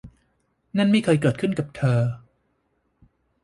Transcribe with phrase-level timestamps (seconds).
[0.77, 1.99] นั่นไม่เคยเกิดขึ้นกับเธอ